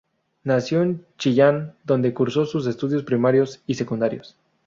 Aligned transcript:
Nació 0.43 0.81
en 0.81 1.05
Chillán, 1.19 1.75
donde 1.83 2.11
cursó 2.11 2.45
sus 2.47 2.65
estudios 2.65 3.03
primarios 3.03 3.61
y 3.67 3.75
secundarios. 3.75 4.35